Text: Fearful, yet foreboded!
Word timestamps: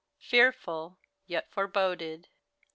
Fearful, 0.17 0.97
yet 1.27 1.51
foreboded! 1.51 2.27